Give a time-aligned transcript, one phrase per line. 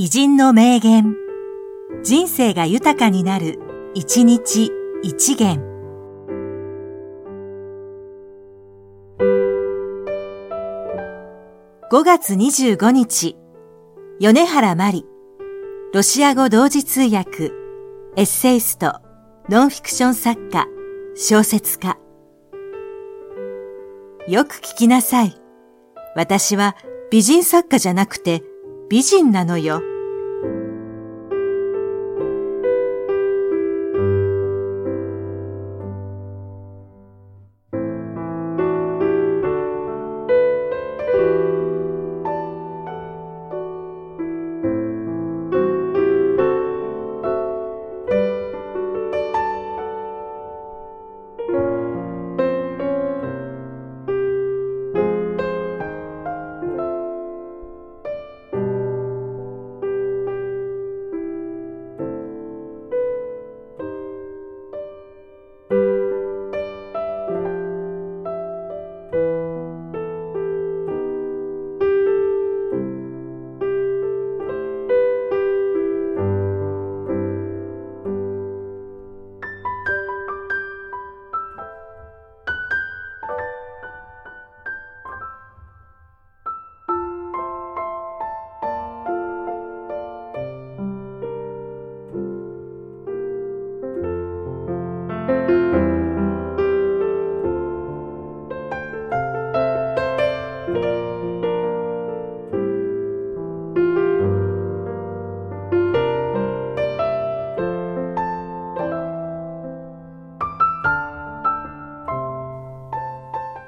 [0.00, 1.16] 偉人の名言。
[2.04, 3.58] 人生が豊かになる、
[3.94, 4.70] 一日
[5.02, 5.60] 一元。
[11.90, 13.36] 5月25日、
[14.20, 15.04] 米原まり、
[15.92, 17.50] ロシア語同時通訳、
[18.14, 19.00] エッセイスト、
[19.48, 20.68] ノンフィクション作家、
[21.16, 21.98] 小説家。
[24.28, 25.34] よく聞きなさい。
[26.14, 26.76] 私は
[27.10, 28.44] 美人作家じゃなくて
[28.88, 29.82] 美人なのよ。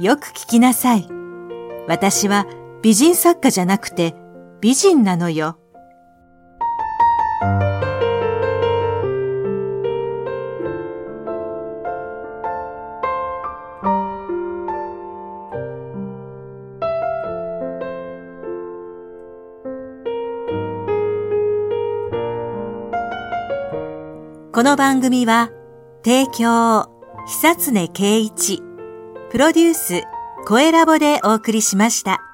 [0.00, 1.08] よく聞きなさい。
[1.88, 2.46] 私は
[2.82, 4.14] 美人作家じゃなくて
[4.60, 5.58] 美人なのよ。
[24.52, 25.50] この番組は
[26.04, 26.88] 提供
[27.26, 28.67] 久常圭一
[29.30, 30.04] プロデュース、
[30.46, 32.27] 声ラボでお送りしました。